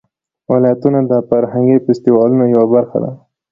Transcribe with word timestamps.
ولایتونه 0.51 0.99
د 1.11 1.13
فرهنګي 1.29 1.77
فستیوالونو 1.85 2.45
یوه 2.55 2.67
برخه 2.75 2.97
ده. 3.03 3.11